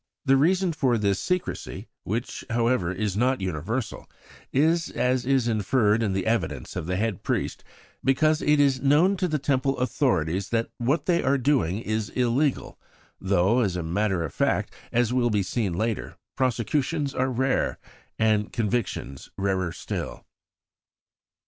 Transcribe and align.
The 0.25 0.35
reason 0.35 0.73
for 0.73 0.97
this 0.97 1.19
secrecy, 1.21 1.87
which, 2.05 2.43
however, 2.49 2.91
is 2.91 3.15
not 3.15 3.39
universal, 3.39 4.09
is, 4.51 4.89
as 4.89 5.27
is 5.27 5.47
inferred 5.47 6.01
in 6.01 6.13
the 6.13 6.25
evidence 6.25 6.75
of 6.75 6.87
the 6.87 6.95
head 6.95 7.21
priest, 7.21 7.63
because 8.03 8.41
it 8.41 8.59
is 8.59 8.81
known 8.81 9.15
to 9.17 9.27
the 9.27 9.37
Temple 9.37 9.77
authorities 9.77 10.49
that 10.49 10.71
what 10.79 11.05
they 11.05 11.21
are 11.21 11.37
doing 11.37 11.77
is 11.77 12.09
illegal; 12.09 12.79
though, 13.19 13.59
as 13.59 13.75
a 13.75 13.83
matter 13.83 14.23
of 14.23 14.33
fact, 14.33 14.73
as 14.91 15.13
will 15.13 15.29
be 15.29 15.43
seen 15.43 15.73
later, 15.73 16.17
prosecutions 16.35 17.13
are 17.13 17.29
rare, 17.29 17.77
and 18.17 18.51
convictions 18.51 19.29
rarer 19.37 19.71
still. 19.71 20.25